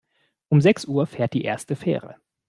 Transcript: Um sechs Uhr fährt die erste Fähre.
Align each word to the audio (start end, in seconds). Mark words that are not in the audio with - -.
Um 0.49 0.61
sechs 0.61 0.85
Uhr 0.85 1.05
fährt 1.05 1.33
die 1.35 1.43
erste 1.43 1.75
Fähre. 1.75 2.15